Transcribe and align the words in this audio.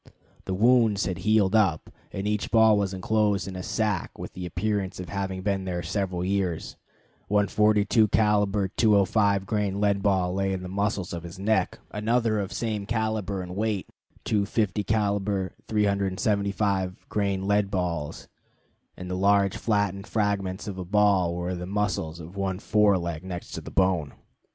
The 0.45 0.55
wounds 0.55 1.05
had 1.05 1.19
healed 1.19 1.53
up, 1.55 1.91
and 2.11 2.27
each 2.27 2.49
ball 2.49 2.75
was 2.75 2.91
inclosed 2.91 3.47
in 3.47 3.55
a 3.55 3.61
sac 3.61 4.17
with 4.17 4.33
the 4.33 4.47
appearance 4.47 4.99
of 4.99 5.09
having 5.09 5.43
been 5.43 5.63
there 5.65 5.83
several 5.83 6.25
years: 6.25 6.75
one 7.27 7.47
42 7.47 8.07
caliber 8.07 8.67
205 8.69 9.45
grain 9.45 9.79
lead 9.79 10.01
ball 10.01 10.33
lay 10.33 10.53
in 10.53 10.63
the 10.63 10.67
muscles 10.69 11.13
of 11.13 11.21
the 11.21 11.39
neck, 11.39 11.77
another 11.91 12.39
of 12.39 12.51
same 12.51 12.87
caliber 12.87 13.43
and 13.43 13.55
weight, 13.55 13.89
two 14.23 14.43
50 14.47 14.83
caliber 14.85 15.53
375 15.67 17.07
grain 17.07 17.45
lead 17.47 17.69
balls, 17.69 18.27
and 18.97 19.07
the 19.07 19.13
large 19.15 19.55
flattened 19.55 20.07
fragment 20.07 20.67
of 20.67 20.79
a 20.79 20.83
ball 20.83 21.35
were 21.35 21.51
in 21.51 21.59
the 21.59 21.67
muscles 21.67 22.19
of 22.19 22.35
one 22.35 22.57
fore 22.57 22.97
leg 22.97 23.23
next 23.23 23.51
to 23.51 23.61
the 23.61 23.69
bone. 23.69 24.13